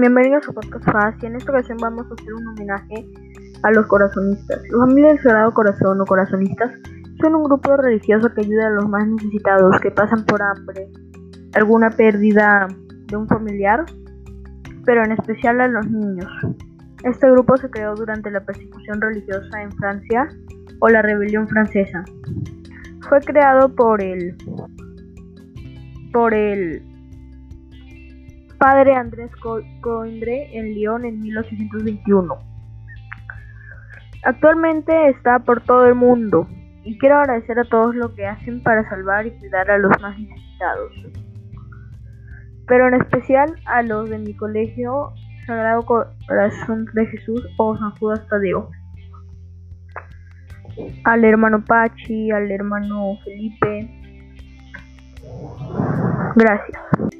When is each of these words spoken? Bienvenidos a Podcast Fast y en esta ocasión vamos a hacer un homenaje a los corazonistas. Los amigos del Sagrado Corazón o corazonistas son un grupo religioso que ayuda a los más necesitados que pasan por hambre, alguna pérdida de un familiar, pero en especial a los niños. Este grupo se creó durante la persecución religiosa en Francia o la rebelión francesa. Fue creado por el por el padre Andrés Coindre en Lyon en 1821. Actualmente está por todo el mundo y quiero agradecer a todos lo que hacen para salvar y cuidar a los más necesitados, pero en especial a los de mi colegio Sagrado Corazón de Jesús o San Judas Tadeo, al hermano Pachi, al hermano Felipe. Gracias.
Bienvenidos 0.00 0.48
a 0.48 0.52
Podcast 0.52 0.84
Fast 0.90 1.22
y 1.22 1.26
en 1.26 1.36
esta 1.36 1.52
ocasión 1.52 1.76
vamos 1.76 2.06
a 2.10 2.14
hacer 2.14 2.32
un 2.32 2.48
homenaje 2.48 3.06
a 3.62 3.70
los 3.70 3.86
corazonistas. 3.86 4.62
Los 4.70 4.82
amigos 4.84 5.10
del 5.12 5.22
Sagrado 5.22 5.52
Corazón 5.52 6.00
o 6.00 6.06
corazonistas 6.06 6.72
son 7.20 7.34
un 7.34 7.44
grupo 7.44 7.76
religioso 7.76 8.32
que 8.32 8.40
ayuda 8.40 8.68
a 8.68 8.70
los 8.70 8.88
más 8.88 9.06
necesitados 9.06 9.78
que 9.80 9.90
pasan 9.90 10.24
por 10.24 10.40
hambre, 10.40 10.88
alguna 11.52 11.90
pérdida 11.90 12.66
de 13.08 13.14
un 13.14 13.28
familiar, 13.28 13.84
pero 14.86 15.04
en 15.04 15.12
especial 15.12 15.60
a 15.60 15.68
los 15.68 15.90
niños. 15.90 16.32
Este 17.04 17.30
grupo 17.30 17.58
se 17.58 17.68
creó 17.68 17.94
durante 17.94 18.30
la 18.30 18.40
persecución 18.40 19.02
religiosa 19.02 19.62
en 19.62 19.70
Francia 19.72 20.30
o 20.78 20.88
la 20.88 21.02
rebelión 21.02 21.46
francesa. 21.46 22.02
Fue 23.06 23.20
creado 23.20 23.74
por 23.74 24.02
el 24.02 24.34
por 26.10 26.32
el 26.32 26.89
padre 28.60 28.94
Andrés 28.94 29.30
Coindre 29.80 30.56
en 30.56 30.74
Lyon 30.74 31.06
en 31.06 31.18
1821. 31.18 32.38
Actualmente 34.22 35.08
está 35.08 35.38
por 35.38 35.62
todo 35.62 35.86
el 35.86 35.94
mundo 35.94 36.46
y 36.84 36.98
quiero 36.98 37.16
agradecer 37.16 37.58
a 37.58 37.64
todos 37.64 37.94
lo 37.94 38.14
que 38.14 38.26
hacen 38.26 38.62
para 38.62 38.86
salvar 38.90 39.26
y 39.26 39.30
cuidar 39.30 39.70
a 39.70 39.78
los 39.78 39.90
más 40.02 40.18
necesitados, 40.18 40.92
pero 42.68 42.88
en 42.88 43.00
especial 43.00 43.56
a 43.64 43.82
los 43.82 44.10
de 44.10 44.18
mi 44.18 44.34
colegio 44.34 45.14
Sagrado 45.46 45.86
Corazón 45.86 46.84
de 46.92 47.06
Jesús 47.06 47.42
o 47.56 47.78
San 47.78 47.92
Judas 47.92 48.26
Tadeo, 48.28 48.68
al 51.04 51.24
hermano 51.24 51.64
Pachi, 51.64 52.30
al 52.30 52.50
hermano 52.50 53.16
Felipe. 53.24 53.90
Gracias. 56.36 57.19